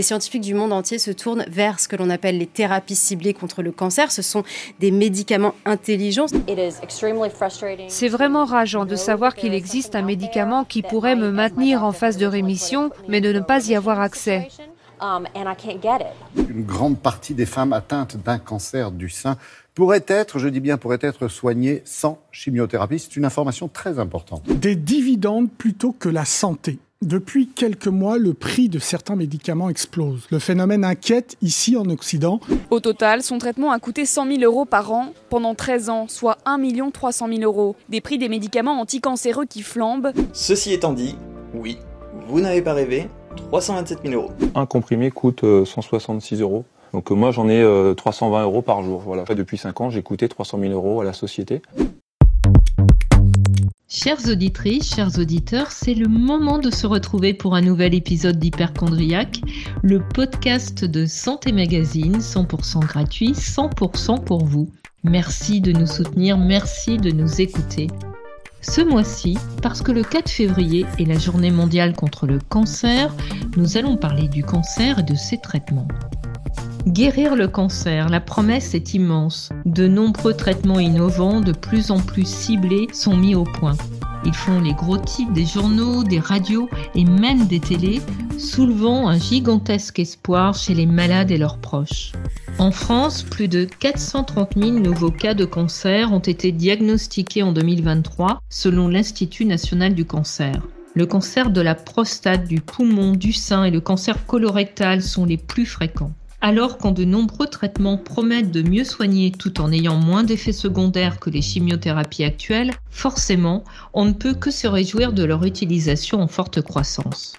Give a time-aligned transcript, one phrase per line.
[0.00, 3.34] les scientifiques du monde entier se tournent vers ce que l'on appelle les thérapies ciblées
[3.34, 4.10] contre le cancer.
[4.10, 4.44] Ce sont
[4.78, 6.24] des médicaments intelligents.
[7.88, 12.16] C'est vraiment rageant de savoir qu'il existe un médicament qui pourrait me maintenir en phase
[12.16, 14.48] de rémission, mais de ne pas y avoir accès.
[15.02, 15.26] Um,
[16.34, 19.36] Une grande partie des femmes atteintes d'un cancer du sein
[19.74, 23.00] pourraient être, je dis bien pourraient être soignées sans chimiothérapie.
[23.00, 24.44] C'est une information très importante.
[24.48, 26.78] Des dividendes plutôt que la santé.
[27.02, 30.26] Depuis quelques mois, le prix de certains médicaments explose.
[30.30, 32.40] Le phénomène inquiète ici en Occident.
[32.68, 36.36] Au total, son traitement a coûté 100 000 euros par an pendant 13 ans, soit
[36.44, 36.58] 1
[36.90, 37.74] 300 000 euros.
[37.88, 40.12] Des prix des médicaments anticancéreux qui flambent.
[40.34, 41.16] Ceci étant dit,
[41.54, 41.78] oui,
[42.28, 43.08] vous n'avez pas rêvé,
[43.48, 44.32] 327 000 euros.
[44.54, 46.64] Un comprimé coûte 166 euh, euros.
[46.92, 47.64] Donc euh, moi j'en ai
[47.96, 49.00] 320 euh, euros par jour.
[49.00, 49.24] Voilà.
[49.24, 51.62] Depuis 5 ans j'ai coûté 300 000 euros à la société.
[53.92, 59.40] Chères auditrices, chers auditeurs, c'est le moment de se retrouver pour un nouvel épisode d'Hyperchondriac,
[59.82, 64.70] le podcast de Santé Magazine, 100% gratuit, 100% pour vous.
[65.02, 67.88] Merci de nous soutenir, merci de nous écouter.
[68.60, 73.12] Ce mois-ci, parce que le 4 février est la journée mondiale contre le cancer,
[73.56, 75.88] nous allons parler du cancer et de ses traitements.
[76.86, 79.50] Guérir le cancer, la promesse est immense.
[79.66, 83.76] De nombreux traitements innovants, de plus en plus ciblés, sont mis au point.
[84.24, 88.00] Ils font les gros titres des journaux, des radios et même des télés,
[88.38, 92.12] soulevant un gigantesque espoir chez les malades et leurs proches.
[92.58, 98.40] En France, plus de 430 000 nouveaux cas de cancer ont été diagnostiqués en 2023
[98.48, 100.62] selon l'Institut national du cancer.
[100.94, 105.36] Le cancer de la prostate, du poumon, du sein et le cancer colorectal sont les
[105.36, 106.12] plus fréquents.
[106.42, 111.20] Alors quand de nombreux traitements promettent de mieux soigner tout en ayant moins d'effets secondaires
[111.20, 116.28] que les chimiothérapies actuelles, forcément, on ne peut que se réjouir de leur utilisation en
[116.28, 117.34] forte croissance.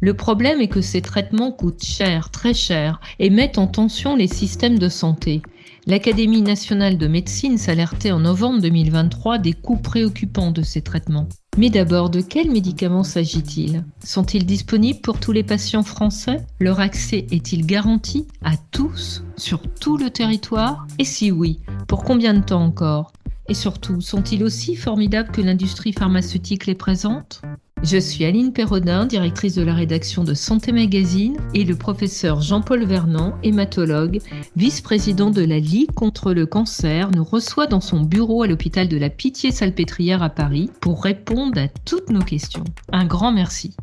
[0.00, 4.28] Le problème est que ces traitements coûtent cher, très cher, et mettent en tension les
[4.28, 5.40] systèmes de santé.
[5.86, 11.28] L'Académie nationale de médecine s'alertait en novembre 2023 des coûts préoccupants de ces traitements.
[11.58, 13.84] Mais d'abord, de quels médicaments s'agit-il?
[14.02, 16.46] Sont-ils disponibles pour tous les patients français?
[16.60, 20.86] Leur accès est-il garanti à tous, sur tout le territoire?
[20.98, 23.12] Et si oui, pour combien de temps encore?
[23.48, 27.42] Et surtout, sont-ils aussi formidables que l'industrie pharmaceutique les présente?
[27.82, 32.84] Je suis Aline Perrodin, directrice de la rédaction de Santé Magazine, et le professeur Jean-Paul
[32.84, 34.20] Vernant, hématologue,
[34.56, 38.96] vice-président de la Ligue contre le cancer, nous reçoit dans son bureau à l'hôpital de
[38.96, 42.64] la Pitié-Salpêtrière à Paris pour répondre à toutes nos questions.
[42.92, 43.74] Un grand merci.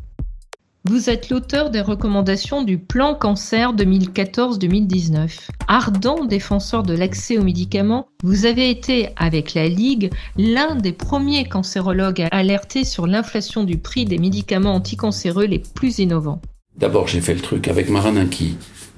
[0.86, 5.48] Vous êtes l'auteur des recommandations du plan cancer 2014-2019.
[5.68, 11.46] Ardent défenseur de l'accès aux médicaments, vous avez été, avec la Ligue, l'un des premiers
[11.46, 16.40] cancérologues à alerter sur l'inflation du prix des médicaments anticancéreux les plus innovants.
[16.78, 18.56] D'abord, j'ai fait le truc avec Maranaki.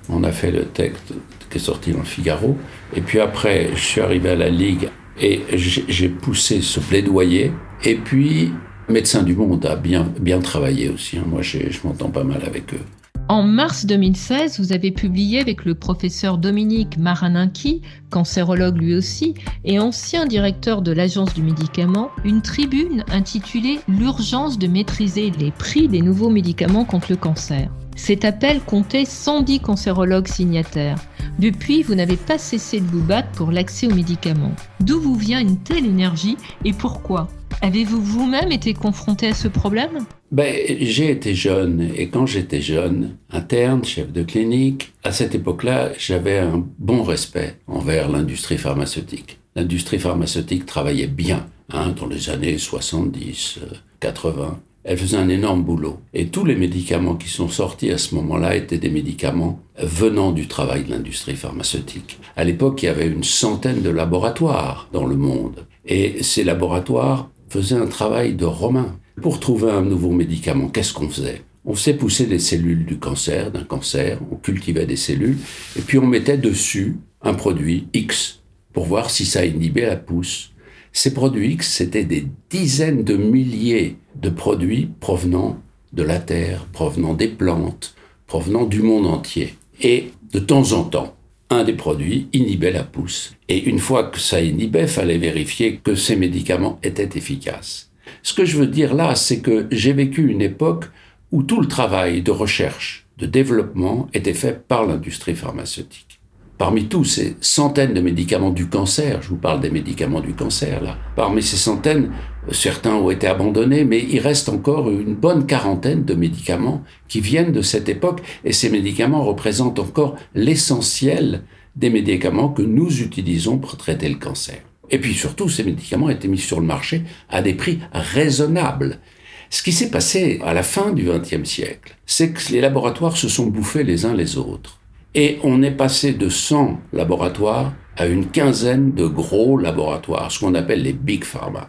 [0.09, 1.13] On a fait le texte
[1.51, 2.57] qui est sorti dans le Figaro.
[2.95, 4.89] Et puis après, je suis arrivé à la Ligue
[5.21, 7.53] et j'ai poussé ce plaidoyer.
[7.83, 8.53] Et puis,
[8.93, 11.17] Médecins du Monde a bien, bien travaillé aussi.
[11.17, 11.25] Hein.
[11.27, 12.85] Moi, je m'entends pas mal avec eux.
[13.29, 19.33] En mars 2016, vous avez publié avec le professeur Dominique Maraninki, cancérologue lui aussi,
[19.65, 25.89] et ancien directeur de l'Agence du médicament, une tribune intitulée L'urgence de maîtriser les prix
[25.89, 27.71] des nouveaux médicaments contre le cancer.
[27.97, 30.99] Cet appel comptait 110 cancérologues signataires.
[31.39, 34.55] Depuis, vous n'avez pas cessé de vous battre pour l'accès aux médicaments.
[34.81, 36.37] D'où vous vient une telle énergie
[36.67, 37.29] et pourquoi?
[37.65, 40.05] Avez-vous vous-même été confronté à ce problème?
[40.33, 45.93] Ben, J'ai été jeune et quand j'étais jeune, interne, chef de clinique, à cette époque-là,
[45.97, 49.39] j'avais un bon respect envers l'industrie pharmaceutique.
[49.55, 53.61] L'industrie pharmaceutique travaillait bien hein, dans les années 70,
[54.01, 54.43] 80.
[54.43, 54.47] Euh,
[54.83, 56.01] Elle faisait un énorme boulot.
[56.15, 60.49] Et tous les médicaments qui sont sortis à ce moment-là étaient des médicaments venant du
[60.49, 62.19] travail de l'industrie pharmaceutique.
[62.35, 65.65] À l'époque, il y avait une centaine de laboratoires dans le monde.
[65.87, 68.99] Et ces laboratoires faisait un travail de romain.
[69.21, 71.43] Pour trouver un nouveau médicament, qu'est-ce qu'on faisait?
[71.67, 75.37] On faisait pousser les cellules du cancer, d'un cancer, on cultivait des cellules,
[75.77, 78.41] et puis on mettait dessus un produit X
[78.73, 80.53] pour voir si ça inhibait la pousse.
[80.95, 85.59] Ces produits X, c'était des dizaines de milliers de produits provenant
[85.93, 87.95] de la Terre, provenant des plantes,
[88.27, 89.57] provenant du monde entier.
[89.83, 91.15] Et de temps en temps,
[91.53, 93.35] un des produits inhibait la pousse.
[93.49, 97.91] Et une fois que ça inhibait, fallait vérifier que ces médicaments étaient efficaces.
[98.23, 100.87] Ce que je veux dire là, c'est que j'ai vécu une époque
[101.31, 106.12] où tout le travail de recherche, de développement était fait par l'industrie pharmaceutique.
[106.59, 110.83] Parmi tous ces centaines de médicaments du cancer, je vous parle des médicaments du cancer
[110.83, 112.13] là, parmi ces centaines,
[112.53, 117.53] certains ont été abandonnés, mais il reste encore une bonne quarantaine de médicaments qui viennent
[117.53, 121.43] de cette époque, et ces médicaments représentent encore l'essentiel
[121.75, 124.59] des médicaments que nous utilisons pour traiter le cancer.
[124.91, 129.01] Et puis surtout, ces médicaments été mis sur le marché à des prix raisonnables.
[129.49, 133.29] Ce qui s'est passé à la fin du XXe siècle, c'est que les laboratoires se
[133.29, 134.82] sont bouffés les uns les autres.
[135.15, 140.55] Et on est passé de 100 laboratoires à une quinzaine de gros laboratoires, ce qu'on
[140.55, 141.69] appelle les big pharma.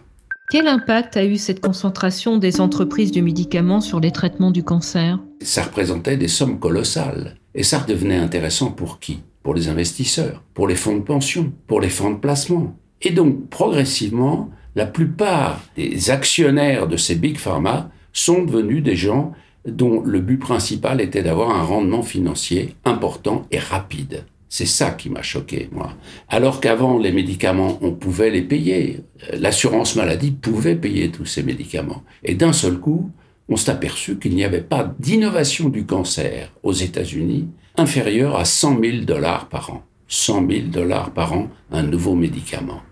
[0.49, 5.19] Quel impact a eu cette concentration des entreprises du médicament sur les traitements du cancer?
[5.41, 7.35] Ça représentait des sommes colossales.
[7.53, 9.19] Et ça redevenait intéressant pour qui?
[9.41, 12.77] Pour les investisseurs, pour les fonds de pension, pour les fonds de placement.
[13.01, 19.33] Et donc, progressivement, la plupart des actionnaires de ces big pharma sont devenus des gens
[19.65, 24.25] dont le but principal était d'avoir un rendement financier important et rapide.
[24.49, 25.95] C'est ça qui m'a choqué, moi.
[26.29, 28.99] Alors qu'avant, les médicaments, on pouvait les payer.
[29.33, 32.03] L'assurance maladie pouvait payer tous ces médicaments.
[32.23, 33.09] Et d'un seul coup,
[33.49, 38.79] on s'est aperçu qu'il n'y avait pas d'innovation du cancer aux États-Unis inférieure à 100
[38.79, 39.83] 000 dollars par an.
[40.07, 42.83] 100 000 dollars par an, un nouveau médicament.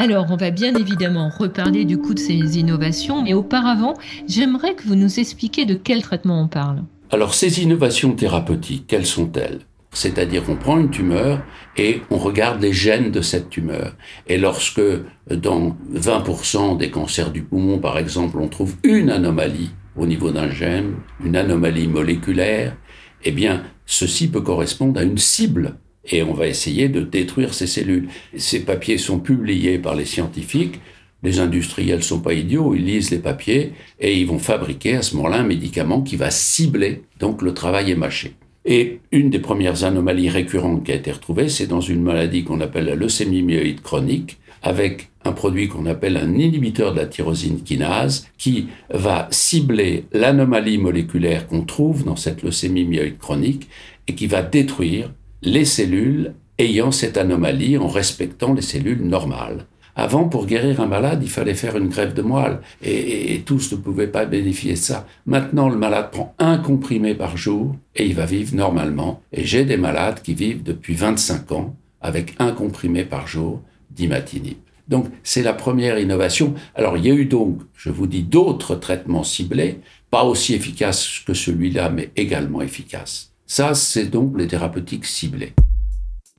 [0.00, 3.94] Alors, on va bien évidemment reparler du coût de ces innovations, mais auparavant,
[4.28, 6.84] j'aimerais que vous nous expliquiez de quel traitement on parle.
[7.10, 9.58] Alors, ces innovations thérapeutiques, quelles sont-elles?
[9.90, 11.42] C'est-à-dire qu'on prend une tumeur
[11.76, 13.96] et on regarde les gènes de cette tumeur.
[14.28, 14.80] Et lorsque
[15.28, 20.48] dans 20% des cancers du poumon, par exemple, on trouve une anomalie au niveau d'un
[20.48, 22.76] gène, une anomalie moléculaire,
[23.24, 25.74] eh bien, ceci peut correspondre à une cible
[26.10, 28.08] et on va essayer de détruire ces cellules.
[28.36, 30.80] Ces papiers sont publiés par les scientifiques.
[31.22, 35.16] Les industriels sont pas idiots, ils lisent les papiers et ils vont fabriquer à ce
[35.16, 37.02] moment-là un médicament qui va cibler.
[37.18, 38.34] Donc le travail est mâché.
[38.64, 42.60] Et une des premières anomalies récurrentes qui a été retrouvée, c'est dans une maladie qu'on
[42.60, 47.62] appelle la leucémie myéloïde chronique, avec un produit qu'on appelle un inhibiteur de la tyrosine
[47.62, 53.68] kinase, qui va cibler l'anomalie moléculaire qu'on trouve dans cette leucémie myéloïde chronique
[54.06, 55.10] et qui va détruire
[55.42, 59.66] les cellules ayant cette anomalie en respectant les cellules normales.
[59.94, 63.78] Avant, pour guérir un malade, il fallait faire une grève de moelle et, tous ne
[63.78, 65.06] pouvaient pas bénéficier de ça.
[65.26, 69.20] Maintenant, le malade prend un comprimé par jour et il va vivre normalement.
[69.32, 74.58] Et j'ai des malades qui vivent depuis 25 ans avec un comprimé par jour d'imatinib.
[74.86, 76.54] Donc, c'est la première innovation.
[76.76, 79.80] Alors, il y a eu donc, je vous dis, d'autres traitements ciblés,
[80.10, 83.32] pas aussi efficaces que celui-là, mais également efficaces.
[83.50, 85.54] Ça, c'est donc les thérapeutiques ciblées.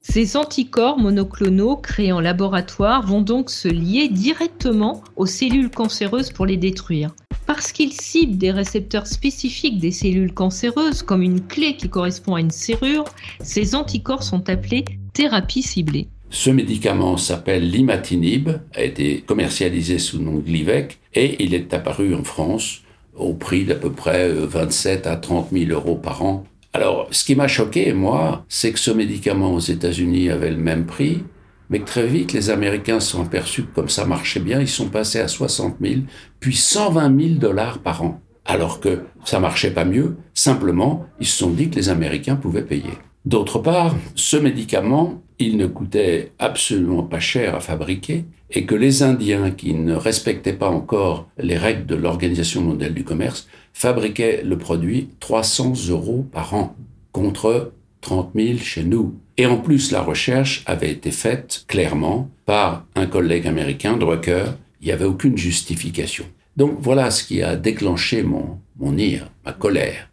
[0.03, 6.45] Ces anticorps monoclonaux créés en laboratoire vont donc se lier directement aux cellules cancéreuses pour
[6.45, 7.09] les détruire.
[7.47, 12.41] Parce qu'ils ciblent des récepteurs spécifiques des cellules cancéreuses, comme une clé qui correspond à
[12.41, 13.05] une serrure,
[13.41, 16.07] ces anticorps sont appelés thérapies ciblées.
[16.29, 21.73] Ce médicament s'appelle l'imatinib, a été commercialisé sous le nom de Glivec et il est
[21.73, 22.83] apparu en France
[23.15, 27.35] au prix d'à peu près 27 à 30 000 euros par an alors, ce qui
[27.35, 31.23] m'a choqué, moi, c'est que ce médicament aux États-Unis avait le même prix,
[31.69, 34.67] mais que très vite, les Américains se sont aperçus que comme ça marchait bien, ils
[34.67, 36.01] sont passés à 60 000,
[36.39, 38.21] puis 120 000 dollars par an.
[38.45, 42.63] Alors que ça marchait pas mieux, simplement, ils se sont dit que les Américains pouvaient
[42.63, 42.97] payer.
[43.25, 49.03] D'autre part, ce médicament, il ne coûtait absolument pas cher à fabriquer et que les
[49.03, 54.57] Indiens qui ne respectaient pas encore les règles de l'Organisation mondiale du commerce fabriquaient le
[54.57, 56.75] produit 300 euros par an
[57.11, 59.15] contre 30 000 chez nous.
[59.37, 64.45] Et en plus, la recherche avait été faite clairement par un collègue américain, Drucker.
[64.81, 66.25] Il n'y avait aucune justification.
[66.57, 70.09] Donc voilà ce qui a déclenché mon, mon ire, ma colère.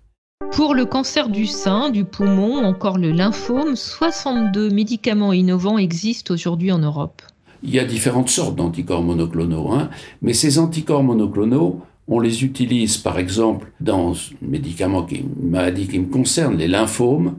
[0.53, 6.73] Pour le cancer du sein, du poumon, encore le lymphome, 62 médicaments innovants existent aujourd'hui
[6.73, 7.23] en Europe.
[7.67, 9.91] Il y a différentes sortes d'anticorps monoclonaux, hein,
[10.23, 15.89] mais ces anticorps monoclonaux, on les utilise par exemple dans un médicament qui, une maladie
[15.89, 17.35] qui me concerne, les lymphomes,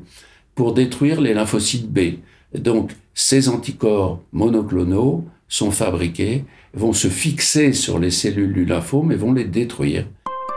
[0.53, 2.17] pour détruire les lymphocytes B.
[2.53, 6.43] Donc ces anticorps monoclonaux sont fabriqués,
[6.73, 10.07] vont se fixer sur les cellules du lymphome et vont les détruire.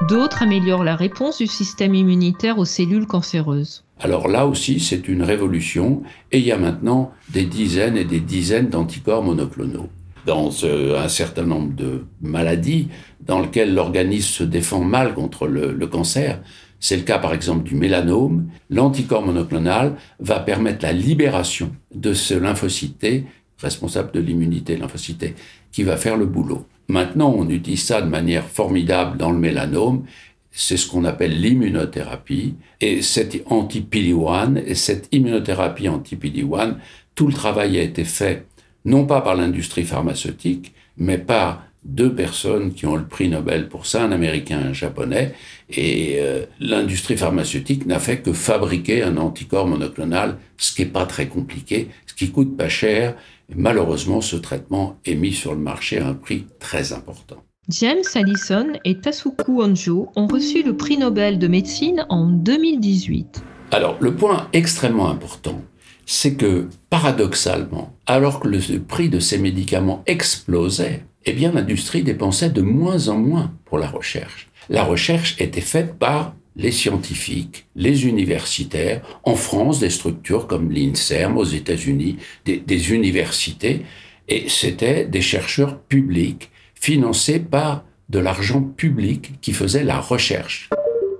[0.08, 3.84] D'autres améliorent la réponse du système immunitaire aux cellules cancéreuses.
[4.00, 6.02] Alors là aussi, c'est une révolution
[6.32, 9.88] et il y a maintenant des dizaines et des dizaines d'anticorps monoclonaux.
[10.26, 12.88] Dans un certain nombre de maladies
[13.20, 16.40] dans lesquelles l'organisme se défend mal contre le, cancer,
[16.78, 22.34] c'est le cas par exemple du mélanome, l'anticorps monoclonal va permettre la libération de ce
[22.34, 23.24] lymphocyte
[23.58, 25.34] responsable de l'immunité lymphocyte
[25.72, 26.66] qui va faire le boulot.
[26.88, 30.04] Maintenant, on utilise ça de manière formidable dans le mélanome
[30.52, 32.54] c'est ce qu'on appelle l'immunothérapie.
[32.80, 36.76] Et cette anti-PD-1 et cette immunothérapie anti-PD-1,
[37.14, 38.46] tout le travail a été fait
[38.84, 43.86] non pas par l'industrie pharmaceutique, mais par deux personnes qui ont le prix Nobel pour
[43.86, 45.34] ça, un Américain et un Japonais.
[45.70, 51.06] Et euh, l'industrie pharmaceutique n'a fait que fabriquer un anticorps monoclonal, ce qui n'est pas
[51.06, 53.16] très compliqué, ce qui coûte pas cher.
[53.50, 57.42] Et malheureusement, ce traitement est mis sur le marché à un prix très important.
[57.70, 63.42] James Allison et Tasuku Honjo ont reçu le prix Nobel de médecine en 2018.
[63.70, 65.62] Alors, le point extrêmement important,
[66.04, 72.50] c'est que paradoxalement, alors que le prix de ces médicaments explosait, eh bien l'industrie dépensait
[72.50, 74.48] de moins en moins pour la recherche.
[74.68, 81.36] La recherche était faite par les scientifiques, les universitaires, en France des structures comme l'INSERM,
[81.36, 83.82] aux États-Unis, des, des universités,
[84.26, 90.68] et c'était des chercheurs publics financés par de l'argent public qui faisait la recherche.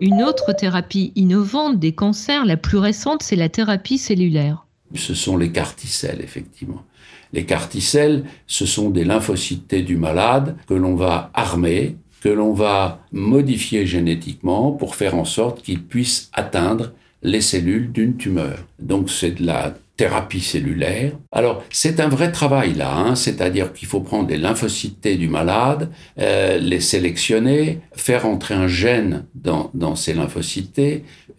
[0.01, 4.67] Une autre thérapie innovante des cancers, la plus récente, c'est la thérapie cellulaire.
[4.95, 6.83] Ce sont les carticelles, effectivement.
[7.33, 13.01] Les carticelles, ce sont des lymphocytes du malade que l'on va armer, que l'on va
[13.13, 18.67] modifier génétiquement pour faire en sorte qu'ils puissent atteindre les cellules d'une tumeur.
[18.79, 21.13] Donc c'est de la thérapie cellulaire.
[21.31, 25.91] Alors c'est un vrai travail là, hein, c'est-à-dire qu'il faut prendre des lymphocytes du malade,
[26.19, 30.81] euh, les sélectionner, faire entrer un gène dans, ces lymphocytes,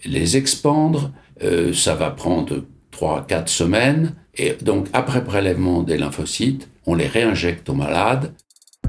[0.05, 1.11] les expandre.
[1.43, 4.13] Euh, ça va prendre 3-4 semaines.
[4.35, 8.31] Et donc, après prélèvement des lymphocytes, on les réinjecte aux malades.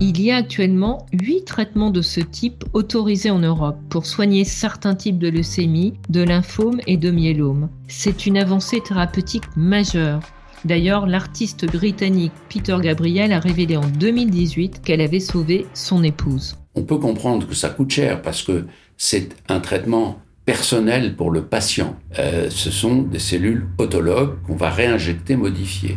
[0.04, 4.96] Il y a actuellement 8 traitements de ce type autorisés en Europe pour soigner certains
[4.96, 7.68] types de leucémie, de lymphome et de myélome.
[7.86, 10.18] C'est une avancée thérapeutique majeure.
[10.64, 16.56] D'ailleurs, l'artiste britannique Peter Gabriel a révélé en 2018 qu'elle avait sauvé son épouse.
[16.74, 18.66] On peut comprendre que ça coûte cher parce que
[18.96, 21.94] c'est un traitement personnel pour le patient.
[22.18, 25.96] Euh, ce sont des cellules autologues qu'on va réinjecter, modifier.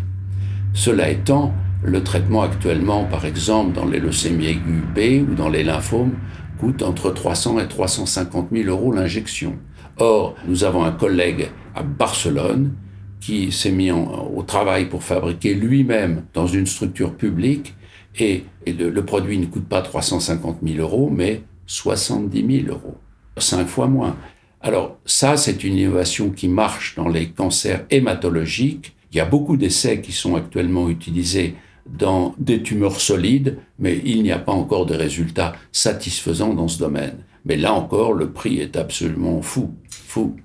[0.75, 5.63] Cela étant, le traitement actuellement, par exemple, dans les leucémies aiguës B ou dans les
[5.63, 6.13] lymphomes,
[6.59, 9.57] coûte entre 300 et 350 000 euros l'injection.
[9.97, 12.73] Or, nous avons un collègue à Barcelone
[13.19, 17.75] qui s'est mis au travail pour fabriquer lui-même dans une structure publique
[18.17, 22.97] et, le, le, produit ne coûte pas 350 000 euros, mais 70 000 euros.
[23.37, 24.15] Cinq fois moins.
[24.61, 28.95] Alors ça, c'est une innovation qui marche dans les cancers hématologiques.
[29.11, 34.23] Il y a beaucoup d'essais qui sont actuellement utilisés dans des tumeurs solides, mais il
[34.23, 37.17] n'y a pas encore de résultats satisfaisants dans ce domaine.
[37.45, 40.35] Mais là encore, le prix est absolument fou, fou.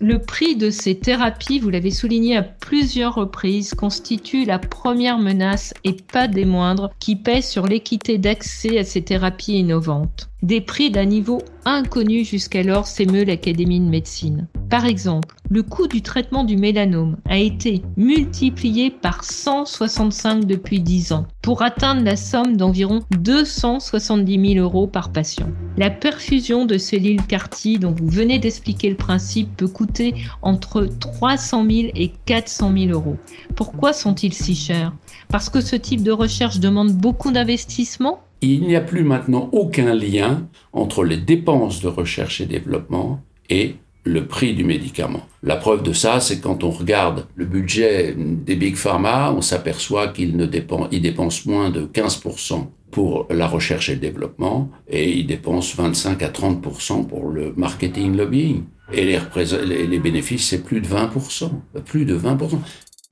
[0.00, 5.74] Le prix de ces thérapies, vous l'avez souligné à plusieurs reprises, constitue la première menace
[5.82, 10.28] et pas des moindres qui pèse sur l'équité d'accès à ces thérapies innovantes.
[10.42, 14.46] Des prix d'un niveau inconnu jusqu'alors s'émeut l'Académie de médecine.
[14.70, 21.12] Par exemple, le coût du traitement du mélanome a été multiplié par 165 depuis 10
[21.12, 25.48] ans pour atteindre la somme d'environ 270 000 euros par patient.
[25.76, 31.66] La perfusion de cellules CAR-T dont vous venez d'expliquer le principe peut coûter entre 300
[31.68, 33.16] 000 et 400 000 euros.
[33.56, 34.92] Pourquoi sont-ils si chers?
[35.28, 38.20] Parce que ce type de recherche demande beaucoup d'investissement?
[38.40, 43.76] Il n'y a plus maintenant aucun lien entre les dépenses de recherche et développement et
[44.04, 45.26] le prix du médicament.
[45.42, 50.08] La preuve de ça, c'est quand on regarde le budget des big pharma, on s'aperçoit
[50.08, 55.26] qu'ils ne dépensent, dépensent moins de 15% pour la recherche et le développement et ils
[55.26, 58.64] dépensent 25 à 30% pour le marketing lobbying.
[58.92, 61.50] Et les, les bénéfices, c'est plus de 20%.
[61.84, 62.58] Plus de 20%.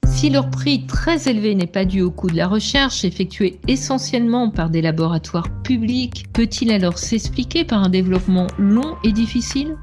[0.08, 4.50] Si leur prix très élevé n'est pas dû au coût de la recherche effectuée essentiellement
[4.50, 9.76] par des laboratoires publics, peut-il alors s'expliquer par un développement long et difficile?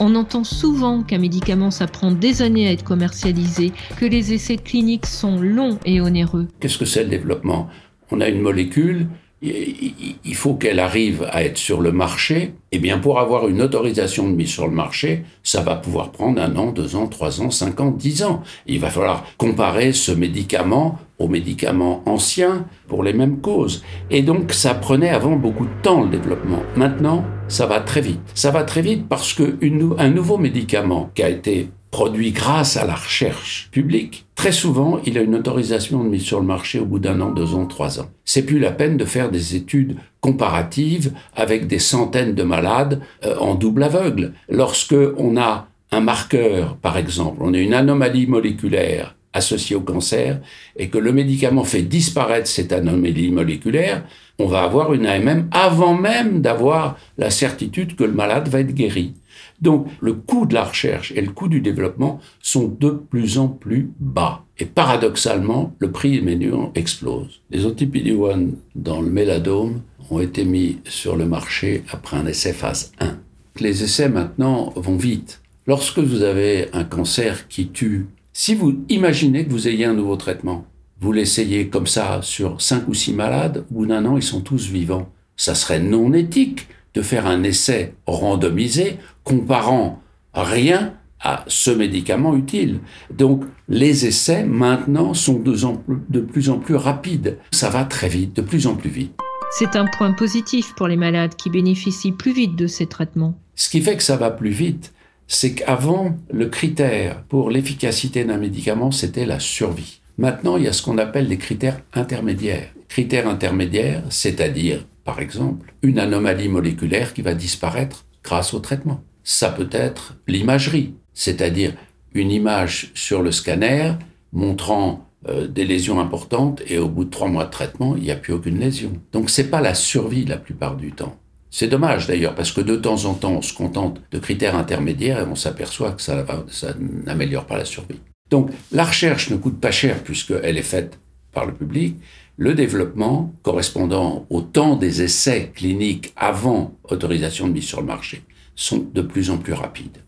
[0.00, 4.56] On entend souvent qu'un médicament, ça prend des années à être commercialisé, que les essais
[4.56, 6.48] cliniques sont longs et onéreux.
[6.60, 7.68] Qu'est-ce que c'est le développement?
[8.10, 9.08] On a une molécule,
[9.42, 12.54] il faut qu'elle arrive à être sur le marché.
[12.70, 16.40] Eh bien, pour avoir une autorisation de mise sur le marché, ça va pouvoir prendre
[16.40, 18.42] un an, deux ans, trois ans, cinq ans, dix ans.
[18.66, 23.82] Il va falloir comparer ce médicament aux médicaments anciens pour les mêmes causes.
[24.10, 26.62] Et donc, ça prenait avant beaucoup de temps le développement.
[26.76, 28.20] Maintenant, ça va très vite.
[28.34, 32.96] Ça va très vite parce qu'un nouveau médicament qui a été produit grâce à la
[32.96, 36.98] recherche publique, très souvent, il a une autorisation de mise sur le marché au bout
[36.98, 38.08] d'un an, deux ans, trois ans.
[38.24, 43.36] C'est plus la peine de faire des études comparatives avec des centaines de malades euh,
[43.36, 44.32] en double aveugle.
[44.48, 50.40] Lorsque on a un marqueur, par exemple, on a une anomalie moléculaire associée au cancer
[50.76, 54.04] et que le médicament fait disparaître cette anomalie moléculaire,
[54.38, 58.74] on va avoir une AMM avant même d'avoir la certitude que le malade va être
[58.74, 59.14] guéri.
[59.62, 63.48] Donc le coût de la recherche et le coût du développement sont de plus en
[63.48, 64.44] plus bas.
[64.58, 67.40] Et paradoxalement, le prix des médicaments explose.
[67.50, 72.92] Les OTPD-1 dans le méladome ont été mis sur le marché après un essai phase
[72.98, 73.18] 1.
[73.60, 75.40] Les essais maintenant vont vite.
[75.66, 80.16] Lorsque vous avez un cancer qui tue, si vous imaginez que vous ayez un nouveau
[80.16, 80.66] traitement,
[81.00, 84.68] vous l'essayez comme ça sur 5 ou 6 malades, au d'un an, ils sont tous
[84.68, 85.08] vivants.
[85.36, 90.02] Ça serait non éthique de faire un essai randomisé comparant
[90.34, 92.80] rien à ce médicament utile.
[93.10, 97.38] Donc les essais maintenant sont de, plus en plus rapides.
[97.52, 99.14] Ça va très vite, de plus en plus vite.
[99.52, 103.38] C'est un point positif pour les malades qui bénéficient plus vite de ces traitements.
[103.54, 104.92] Ce qui fait que ça va plus vite,
[105.28, 110.00] c'est qu'avant, le critère pour l'efficacité d'un médicament, c'était la survie.
[110.18, 112.68] Maintenant, il y a ce qu'on appelle les critères intermédiaires.
[112.88, 119.02] Critères intermédiaires, c'est-à-dire, par exemple, une anomalie moléculaire qui va disparaître grâce au traitement.
[119.24, 121.74] Ça peut être l'imagerie, c'est-à-dire
[122.14, 123.92] une image sur le scanner
[124.32, 128.10] montrant euh, des lésions importantes et au bout de trois mois de traitement, il n'y
[128.10, 128.92] a plus aucune lésion.
[129.12, 131.16] Donc c'est pas la survie la plupart du temps.
[131.50, 135.20] C'est dommage d'ailleurs parce que de temps en temps on se contente de critères intermédiaires
[135.20, 138.00] et on s'aperçoit que ça, ça n'améliore pas la survie.
[138.30, 140.98] Donc la recherche ne coûte pas cher puisqu'elle est faite
[141.32, 141.96] par le public.
[142.36, 148.22] Le développement correspondant au temps des essais cliniques avant autorisation de mise sur le marché
[148.54, 149.98] sont de plus en plus rapides.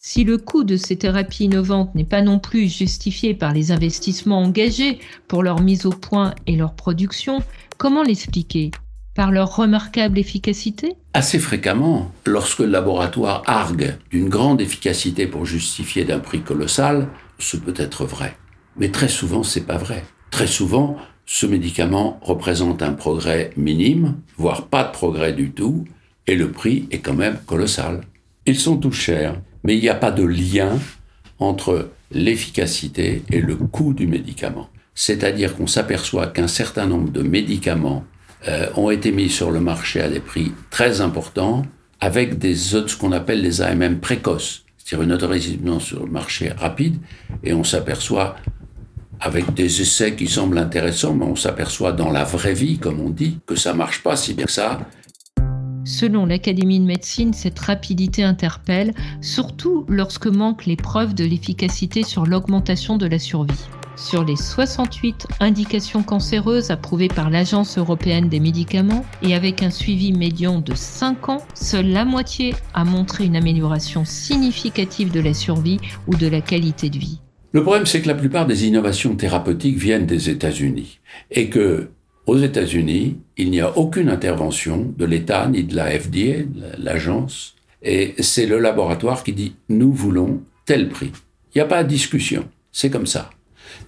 [0.00, 4.40] Si le coût de ces thérapies innovantes n'est pas non plus justifié par les investissements
[4.40, 7.42] engagés pour leur mise au point et leur production,
[7.76, 8.70] comment l'expliquer?
[9.16, 10.94] Par leur remarquable efficacité?
[11.12, 17.56] Assez fréquemment, lorsque le laboratoire argue d'une grande efficacité pour justifier d'un prix colossal, ce
[17.56, 18.36] peut être vrai.
[18.76, 20.04] Mais très souvent, c'est pas vrai.
[20.30, 25.84] Très souvent, ce médicament représente un progrès minime, voire pas de progrès du tout,
[26.26, 28.02] et le prix est quand même colossal.
[28.46, 30.78] Ils sont tous chers, mais il n'y a pas de lien
[31.38, 34.68] entre l'efficacité et le coût du médicament.
[34.94, 38.04] C'est-à-dire qu'on s'aperçoit qu'un certain nombre de médicaments
[38.48, 41.66] euh, ont été mis sur le marché à des prix très importants,
[42.00, 46.98] avec des ce qu'on appelle les AMM précoces, c'est-à-dire une autorisation sur le marché rapide,
[47.42, 48.36] et on s'aperçoit
[49.20, 53.10] avec des essais qui semblent intéressants, mais on s'aperçoit dans la vraie vie, comme on
[53.10, 54.80] dit, que ça marche pas si bien que ça,
[55.86, 62.26] Selon l'Académie de médecine, cette rapidité interpelle, surtout lorsque manquent les preuves de l'efficacité sur
[62.26, 63.68] l'augmentation de la survie.
[63.94, 70.12] Sur les 68 indications cancéreuses approuvées par l'Agence européenne des médicaments et avec un suivi
[70.12, 75.78] médian de 5 ans, seule la moitié a montré une amélioration significative de la survie
[76.08, 77.20] ou de la qualité de vie.
[77.56, 80.98] Le problème, c'est que la plupart des innovations thérapeutiques viennent des États-Unis
[81.30, 81.88] et que
[82.26, 86.44] aux États-Unis, il n'y a aucune intervention de l'État ni de la FDA,
[86.76, 91.12] l'agence, et c'est le laboratoire qui dit nous voulons tel prix.
[91.54, 93.30] Il n'y a pas de discussion, c'est comme ça.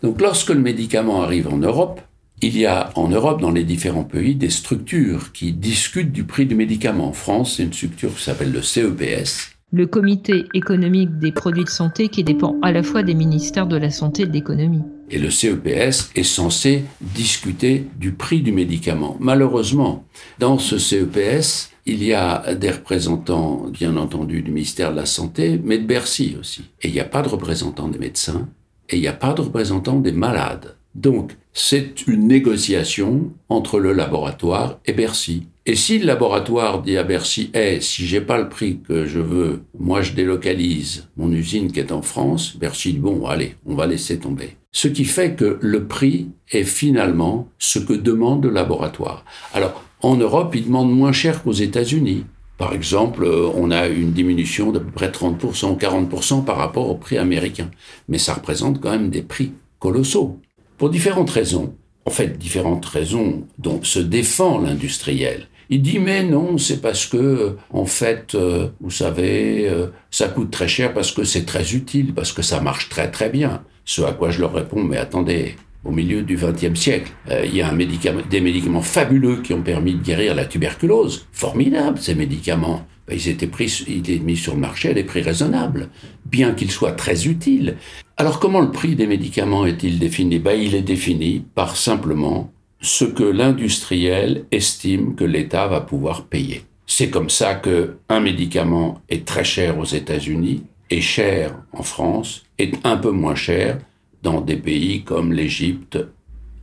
[0.00, 2.00] Donc lorsque le médicament arrive en Europe,
[2.40, 6.46] il y a en Europe, dans les différents pays, des structures qui discutent du prix
[6.46, 7.08] du médicament.
[7.08, 11.68] En France, c'est une structure qui s'appelle le CEPS, le comité économique des produits de
[11.68, 14.82] santé qui dépend à la fois des ministères de la Santé et de l'économie.
[15.10, 19.16] Et le CEPS est censé discuter du prix du médicament.
[19.20, 20.04] Malheureusement,
[20.38, 25.60] dans ce CEPS, il y a des représentants, bien entendu, du ministère de la Santé,
[25.62, 26.62] mais de Bercy aussi.
[26.82, 28.48] Et il n'y a pas de représentants des médecins,
[28.88, 30.76] et il n'y a pas de représentants des malades.
[30.98, 35.46] Donc, c'est une négociation entre le laboratoire et Bercy.
[35.64, 39.20] Et si le laboratoire dit à Bercy, hey, si j'ai pas le prix que je
[39.20, 43.76] veux, moi je délocalise mon usine qui est en France, Bercy dit, bon, allez, on
[43.76, 44.56] va laisser tomber.
[44.72, 49.24] Ce qui fait que le prix est finalement ce que demande le laboratoire.
[49.54, 52.24] Alors, en Europe, il demande moins cher qu'aux États-Unis.
[52.56, 56.96] Par exemple, euh, on a une diminution d'à peu près 30%, 40% par rapport au
[56.96, 57.70] prix américain.
[58.08, 60.40] Mais ça représente quand même des prix colossaux.
[60.78, 61.74] Pour différentes raisons.
[62.04, 65.48] En fait, différentes raisons dont se défend l'industriel.
[65.70, 70.50] Il dit mais non, c'est parce que en fait, euh, vous savez, euh, ça coûte
[70.50, 73.62] très cher parce que c'est très utile, parce que ça marche très très bien.
[73.84, 77.56] Ce à quoi je leur réponds mais attendez, au milieu du XXe siècle, euh, il
[77.56, 81.26] y a un médicament, des médicaments fabuleux qui ont permis de guérir la tuberculose.
[81.32, 82.86] Formidable ces médicaments.
[83.08, 83.84] Ben, ils étaient pris,
[84.22, 85.88] mis sur le marché à des prix raisonnables,
[86.26, 87.76] bien qu'ils soient très utiles.
[88.18, 90.38] Alors comment le prix des médicaments est-il défini?
[90.38, 96.62] Ben, Il est défini par simplement ce que l'industriel estime que l'État va pouvoir payer.
[96.86, 102.44] C'est comme ça que un médicament est très cher aux États-Unis, est cher en France,
[102.58, 103.78] est un peu moins cher
[104.22, 105.98] dans des pays comme l'Égypte.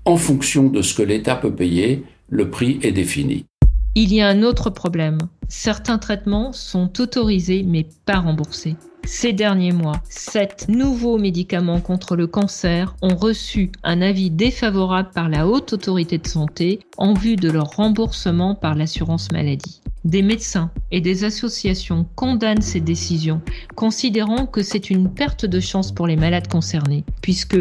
[0.04, 3.46] En fonction de ce que l'État peut payer, le prix est défini.
[3.98, 5.20] Il y a un autre problème.
[5.48, 8.76] Certains traitements sont autorisés mais pas remboursés.
[9.06, 15.30] Ces derniers mois, sept nouveaux médicaments contre le cancer ont reçu un avis défavorable par
[15.30, 19.80] la Haute Autorité de Santé en vue de leur remboursement par l'assurance maladie.
[20.04, 23.42] Des médecins et des associations condamnent ces décisions,
[23.76, 27.58] considérant que c'est une perte de chance pour les malades concernés, puisque,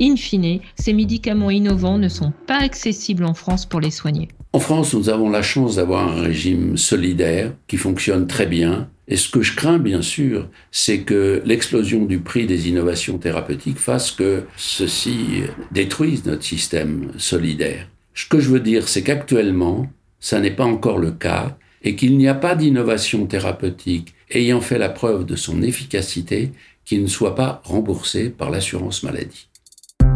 [0.00, 4.28] in fine, ces médicaments innovants ne sont pas accessibles en France pour les soigner.
[4.56, 9.18] En France, nous avons la chance d'avoir un régime solidaire qui fonctionne très bien et
[9.18, 14.12] ce que je crains, bien sûr, c'est que l'explosion du prix des innovations thérapeutiques fasse
[14.12, 15.42] que ceci
[15.72, 17.86] détruise notre système solidaire.
[18.14, 19.90] Ce que je veux dire, c'est qu'actuellement,
[20.20, 24.78] ça n'est pas encore le cas et qu'il n'y a pas d'innovation thérapeutique ayant fait
[24.78, 26.52] la preuve de son efficacité
[26.86, 29.48] qui ne soit pas remboursée par l'assurance maladie.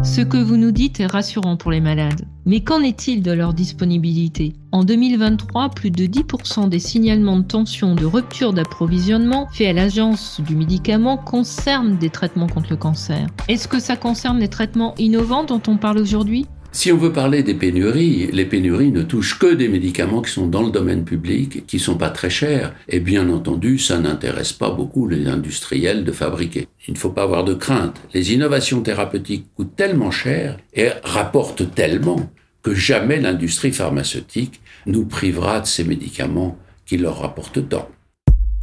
[0.03, 2.25] Ce que vous nous dites est rassurant pour les malades.
[2.45, 4.53] Mais qu'en est-il de leur disponibilité?
[4.71, 10.41] En 2023, plus de 10% des signalements de tension de rupture d'approvisionnement faits à l'agence
[10.41, 13.27] du médicament concernent des traitements contre le cancer.
[13.47, 16.47] Est-ce que ça concerne les traitements innovants dont on parle aujourd'hui?
[16.73, 20.47] Si on veut parler des pénuries, les pénuries ne touchent que des médicaments qui sont
[20.47, 24.69] dans le domaine public, qui sont pas très chers, et bien entendu, ça n'intéresse pas
[24.69, 26.67] beaucoup les industriels de fabriquer.
[26.87, 27.99] Il ne faut pas avoir de crainte.
[28.13, 32.31] Les innovations thérapeutiques coûtent tellement cher et rapportent tellement
[32.63, 37.89] que jamais l'industrie pharmaceutique nous privera de ces médicaments qui leur rapportent tant.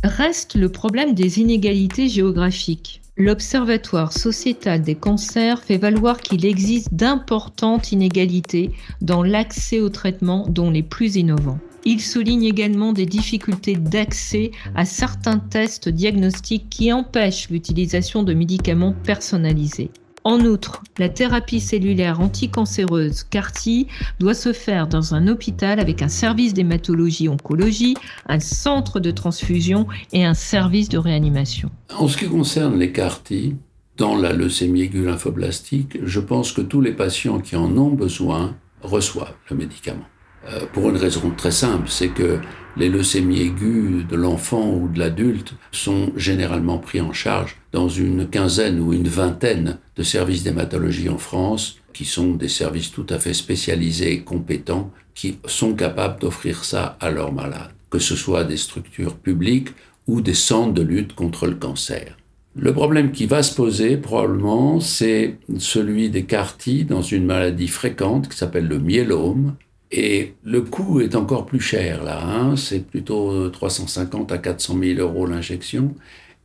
[0.03, 3.03] Reste le problème des inégalités géographiques.
[3.21, 10.71] L'Observatoire sociétal des cancers fait valoir qu'il existe d'importantes inégalités dans l'accès aux traitements, dont
[10.71, 11.59] les plus innovants.
[11.85, 18.95] Il souligne également des difficultés d'accès à certains tests diagnostiques qui empêchent l'utilisation de médicaments
[19.03, 19.91] personnalisés.
[20.25, 23.87] En outre, la thérapie cellulaire anticancéreuse CAR-T
[24.19, 27.95] doit se faire dans un hôpital avec un service d'hématologie-oncologie,
[28.27, 31.71] un centre de transfusion et un service de réanimation.
[31.97, 33.55] En ce qui concerne les CAR-T,
[33.97, 38.57] dans la leucémie aiguë lymphoblastique, je pense que tous les patients qui en ont besoin
[38.83, 40.07] reçoivent le médicament.
[40.47, 42.39] Euh, pour une raison très simple, c'est que
[42.77, 48.29] les leucémies aiguës de l'enfant ou de l'adulte sont généralement pris en charge dans une
[48.29, 53.19] quinzaine ou une vingtaine de services d'hématologie en France, qui sont des services tout à
[53.19, 58.45] fait spécialisés et compétents, qui sont capables d'offrir ça à leurs malades, que ce soit
[58.45, 59.71] des structures publiques
[60.07, 62.17] ou des centres de lutte contre le cancer.
[62.55, 68.29] Le problème qui va se poser probablement, c'est celui des CAR-T dans une maladie fréquente
[68.29, 69.55] qui s'appelle le myélome,
[69.91, 72.57] et le coût est encore plus cher là, hein.
[72.57, 75.95] c'est plutôt 350 à 400 000 euros l'injection.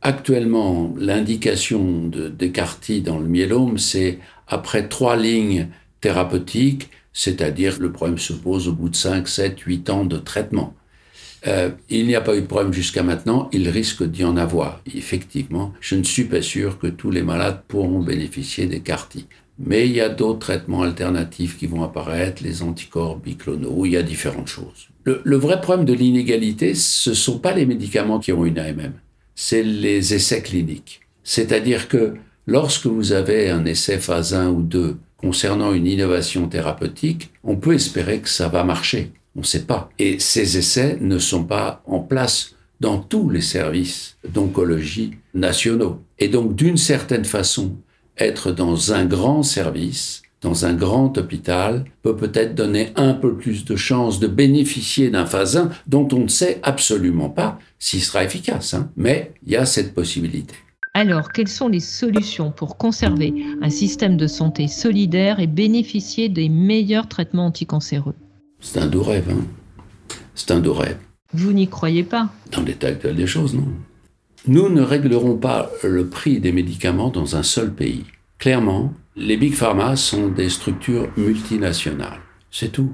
[0.00, 2.28] Actuellement, l'indication de,
[3.00, 5.68] dans le myélome, c'est après trois lignes
[6.00, 10.74] thérapeutiques, c'est-à-dire le problème se pose au bout de 5, 7, 8 ans de traitement.
[11.46, 14.80] Euh, il n'y a pas eu de problème jusqu'à maintenant, il risque d'y en avoir.
[14.94, 18.82] Effectivement, je ne suis pas sûr que tous les malades pourront bénéficier des.
[19.58, 23.96] Mais il y a d'autres traitements alternatifs qui vont apparaître, les anticorps biclonaux, il y
[23.96, 24.88] a différentes choses.
[25.04, 28.94] Le, vrai problème de l'inégalité, ce ne sont pas les médicaments qui ont une AMM,
[29.34, 31.02] c'est les essais cliniques.
[31.22, 32.14] C'est-à-dire que
[32.46, 37.74] lorsque vous avez un essai phase 1 ou 2 concernant une innovation thérapeutique, on peut
[37.74, 39.12] espérer que ça va marcher.
[39.36, 39.90] On ne sait pas.
[39.98, 46.02] Et ces essais ne sont pas en place dans tous les services d'oncologie nationaux.
[46.18, 47.76] Et donc, d'une certaine façon,
[48.18, 53.64] être dans un grand service, dans un grand hôpital, peut peut-être donner un peu plus
[53.64, 58.24] de chances de bénéficier d'un phase 1 dont on ne sait absolument pas s'il sera
[58.24, 58.74] efficace.
[58.74, 58.90] Hein.
[58.96, 60.54] Mais il y a cette possibilité.
[60.96, 66.48] Alors, quelles sont les solutions pour conserver un système de santé solidaire et bénéficier des
[66.48, 68.14] meilleurs traitements anticancéreux?
[68.60, 69.28] C'est un doux rêve.
[69.28, 69.44] Hein
[70.36, 70.98] C'est un doux rêve.
[71.32, 72.28] Vous n'y croyez pas?
[72.52, 73.66] Dans l'état actuel des choses, non.
[74.46, 78.04] Nous ne réglerons pas le prix des médicaments dans un seul pays.
[78.38, 82.20] Clairement, les big pharma sont des structures multinationales.
[82.50, 82.92] C'est tout.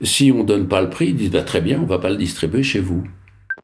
[0.00, 2.00] Si on ne donne pas le prix, ils disent bah, très bien, on ne va
[2.00, 3.04] pas le distribuer chez vous.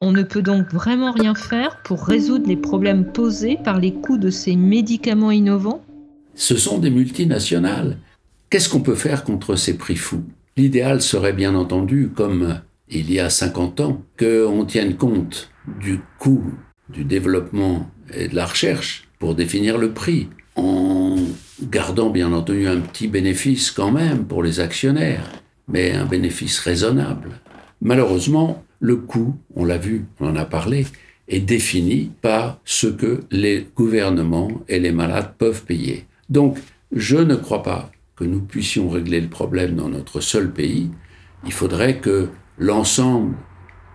[0.00, 4.18] On ne peut donc vraiment rien faire pour résoudre les problèmes posés par les coûts
[4.18, 5.84] de ces médicaments innovants?
[6.36, 7.98] Ce sont des multinationales.
[8.48, 10.22] Qu'est-ce qu'on peut faire contre ces prix fous?
[10.56, 15.50] L'idéal serait bien entendu, comme il y a 50 ans, qu'on tienne compte
[15.80, 16.44] du coût
[16.88, 21.16] du développement et de la recherche pour définir le prix, en
[21.62, 25.30] gardant bien entendu un petit bénéfice quand même pour les actionnaires,
[25.66, 27.40] mais un bénéfice raisonnable.
[27.80, 30.86] Malheureusement, le coût, on l'a vu, on en a parlé,
[31.28, 36.06] est défini par ce que les gouvernements et les malades peuvent payer.
[36.28, 36.58] Donc,
[36.90, 40.90] Je ne crois pas que nous puissions régler le problème dans notre seul pays.
[41.44, 43.36] Il faudrait que l'ensemble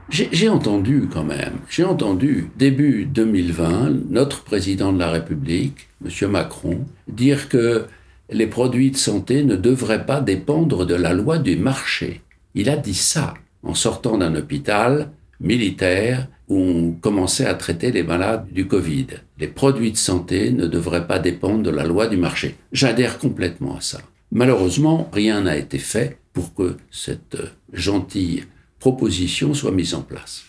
[0.09, 6.31] j'ai entendu quand même, j'ai entendu début 2020 notre président de la République, M.
[6.31, 7.85] Macron, dire que
[8.29, 12.21] les produits de santé ne devraient pas dépendre de la loi du marché.
[12.55, 18.03] Il a dit ça en sortant d'un hôpital militaire où on commençait à traiter les
[18.03, 19.07] malades du Covid.
[19.39, 22.55] Les produits de santé ne devraient pas dépendre de la loi du marché.
[22.71, 23.99] J'adhère complètement à ça.
[24.31, 27.37] Malheureusement, rien n'a été fait pour que cette
[27.71, 28.45] gentille
[28.83, 30.43] proposition soit mise en place.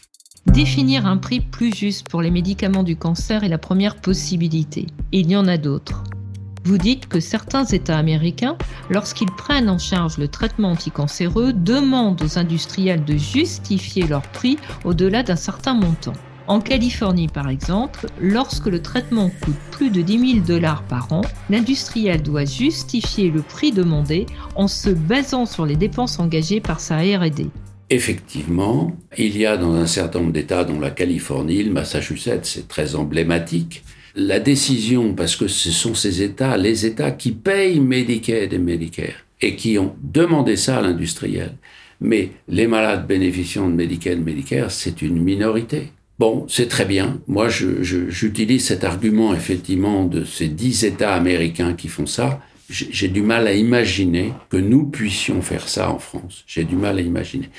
[0.47, 4.89] Définir un prix plus juste pour les médicaments du cancer est la première possibilité.
[5.13, 6.03] Il y en a d'autres.
[6.65, 8.59] Vous dites que certains États américains,
[8.91, 15.23] lorsqu'ils prennent en charge le traitement anticancéreux, demandent aux industriels de justifier leur prix au-delà
[15.23, 16.15] d'un certain montant.
[16.49, 21.21] En Californie, par exemple, lorsque le traitement coûte plus de 10 000 dollars par an,
[21.51, 26.97] l'industriel doit justifier le prix demandé en se basant sur les dépenses engagées par sa
[26.97, 27.53] RD.
[27.91, 32.69] Effectivement, il y a dans un certain nombre d'États, dont la Californie, le Massachusetts, c'est
[32.69, 33.83] très emblématique,
[34.17, 39.27] la décision, parce que ce sont ces États, les États qui payent Medicaid et Medicare,
[39.41, 41.57] et qui ont demandé ça à l'industriel.
[42.01, 45.93] Mais les malades bénéficiant de Medicaid et Medicare, c'est une minorité.
[46.19, 47.21] Bon, c'est très bien.
[47.27, 52.41] Moi, j'utilise cet argument, effectivement, de ces dix États américains qui font ça.
[52.69, 56.45] J'ai du mal à imaginer que nous puissions faire ça en France.
[56.47, 57.51] J'ai du mal à imaginer.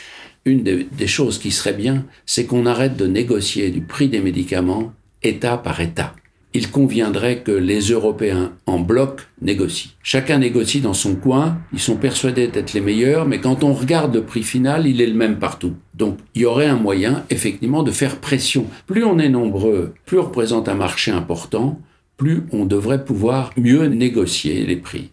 [0.45, 4.93] Une des choses qui serait bien, c'est qu'on arrête de négocier du prix des médicaments
[5.23, 6.15] État par État
[6.55, 9.91] il conviendrait que les Européens en bloc négocient.
[10.01, 14.15] Chacun négocie dans son coin, ils sont persuadés d'être les meilleurs, mais quand on regarde
[14.15, 15.73] le prix final, il est le même partout.
[15.95, 18.67] Donc il y aurait un moyen, effectivement, de faire pression.
[18.87, 21.77] Plus on est nombreux, plus on représente un marché important,
[22.17, 25.11] plus on devrait pouvoir mieux négocier les prix.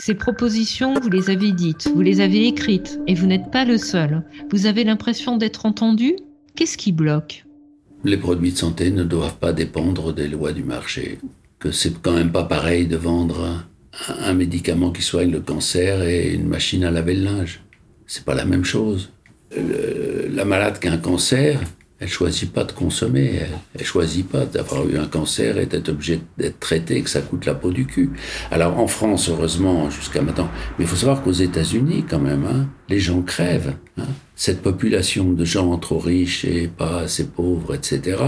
[0.00, 3.78] Ces propositions, vous les avez dites, vous les avez écrites, et vous n'êtes pas le
[3.78, 4.22] seul.
[4.52, 6.14] Vous avez l'impression d'être entendu?
[6.54, 7.44] Qu'est-ce qui bloque?
[8.04, 11.18] Les produits de santé ne doivent pas dépendre des lois du marché.
[11.58, 13.66] Que c'est quand même pas pareil de vendre
[14.08, 17.60] un, médicament qui soigne le cancer et une machine à laver le linge.
[18.06, 19.10] C'est pas la même chose.
[19.56, 21.60] la malade qui a un cancer,
[22.00, 25.88] elle choisit pas de consommer, elle, elle choisit pas d'avoir eu un cancer et d'être
[25.88, 28.10] obligée d'être traitée, que ça coûte la peau du cul.
[28.50, 32.68] Alors en France, heureusement, jusqu'à maintenant, mais il faut savoir qu'aux États-Unis, quand même, hein,
[32.88, 33.74] les gens crèvent.
[33.98, 34.06] Hein.
[34.36, 38.22] Cette population de gens trop riches et pas assez pauvres, etc.,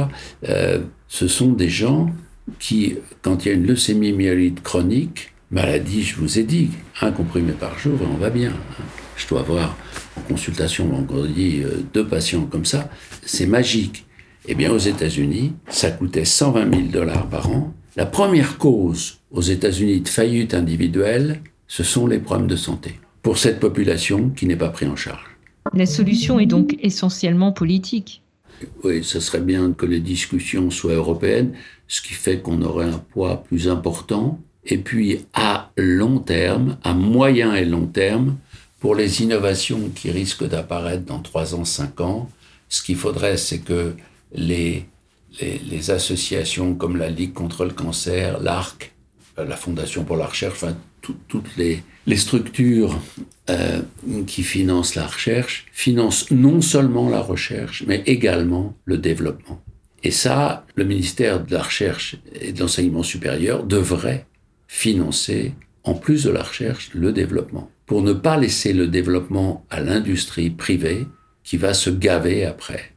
[0.49, 2.11] euh, ce sont des gens
[2.59, 7.13] qui, quand il y a une leucémie myéloïde chronique, maladie, je vous ai dit, un
[7.13, 8.51] comprimé par jour, on va bien.
[8.51, 8.85] Hein.
[9.17, 9.77] Je dois avoir
[10.31, 12.89] consultation vendredi euh, deux patients comme ça,
[13.25, 14.07] c'est magique.
[14.47, 17.75] Eh bien, aux États-Unis, ça coûtait 120 000 dollars par an.
[17.97, 23.39] La première cause aux États-Unis de faillite individuelle, ce sont les problèmes de santé pour
[23.39, 25.27] cette population qui n'est pas prise en charge.
[25.75, 28.23] La solution est donc essentiellement politique.
[28.85, 31.53] Oui, ce serait bien que les discussions soient européennes,
[31.89, 34.41] ce qui fait qu'on aurait un poids plus important.
[34.65, 38.37] Et puis, à long terme, à moyen et long terme,
[38.81, 42.31] pour les innovations qui risquent d'apparaître dans 3 ans, 5 ans,
[42.69, 43.95] ce qu'il faudrait, c'est que
[44.33, 44.87] les,
[45.41, 48.93] les, associations comme la Ligue contre le cancer, l'ARC,
[49.39, 50.77] euh, la Fondation pour la recherche, enfin,
[51.29, 52.99] toutes les, les structures
[53.49, 53.81] euh,
[54.27, 59.63] qui financent la recherche financent non seulement la recherche, mais également le développement.
[60.03, 64.27] Et ça, le ministère de la Recherche et de l'Enseignement supérieur devrait
[64.67, 65.53] financer,
[65.85, 70.49] en plus de la recherche, le développement pour ne pas laisser le développement à l'industrie
[70.49, 71.09] privée
[71.43, 72.95] qui va se gaver après.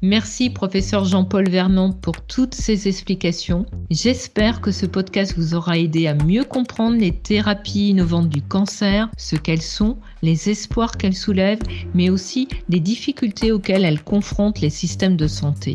[0.00, 3.66] Merci professeur Jean-Paul Vernon pour toutes ces explications.
[3.90, 9.10] J'espère que ce podcast vous aura aidé à mieux comprendre les thérapies innovantes du cancer,
[9.16, 14.70] ce qu'elles sont, les espoirs qu'elles soulèvent, mais aussi les difficultés auxquelles elles confrontent les
[14.70, 15.74] systèmes de santé.